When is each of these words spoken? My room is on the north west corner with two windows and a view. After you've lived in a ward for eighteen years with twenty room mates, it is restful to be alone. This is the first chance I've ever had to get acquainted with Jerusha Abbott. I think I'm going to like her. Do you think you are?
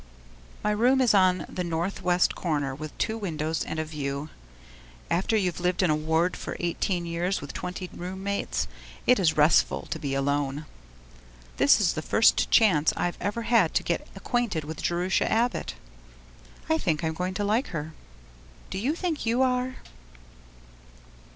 My 0.63 0.71
room 0.71 0.99
is 0.99 1.13
on 1.13 1.45
the 1.47 1.63
north 1.63 2.01
west 2.01 2.33
corner 2.33 2.73
with 2.73 2.97
two 2.97 3.19
windows 3.19 3.63
and 3.63 3.77
a 3.77 3.85
view. 3.85 4.31
After 5.11 5.37
you've 5.37 5.59
lived 5.59 5.83
in 5.83 5.91
a 5.91 5.95
ward 5.95 6.35
for 6.35 6.57
eighteen 6.59 7.05
years 7.05 7.39
with 7.39 7.53
twenty 7.53 7.87
room 7.93 8.23
mates, 8.23 8.67
it 9.05 9.19
is 9.19 9.37
restful 9.37 9.83
to 9.91 9.99
be 9.99 10.15
alone. 10.15 10.65
This 11.57 11.79
is 11.79 11.93
the 11.93 12.01
first 12.01 12.49
chance 12.49 12.91
I've 12.97 13.17
ever 13.21 13.43
had 13.43 13.75
to 13.75 13.83
get 13.83 14.07
acquainted 14.15 14.63
with 14.63 14.81
Jerusha 14.81 15.31
Abbott. 15.31 15.75
I 16.67 16.79
think 16.79 17.03
I'm 17.03 17.13
going 17.13 17.35
to 17.35 17.43
like 17.43 17.67
her. 17.67 17.93
Do 18.71 18.79
you 18.79 18.95
think 18.95 19.23
you 19.27 19.43
are? 19.43 19.75